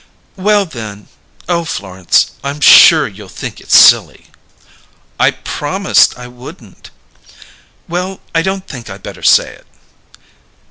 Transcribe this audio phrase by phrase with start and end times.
[0.35, 1.09] "Well, then
[1.47, 4.31] oh, Florence I'm sure you'll think it's silly!"
[5.19, 6.89] "I promised I wouldn't."
[7.87, 9.67] "Well I don't think I better say it."